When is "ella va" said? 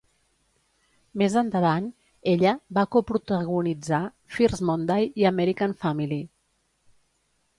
2.31-2.85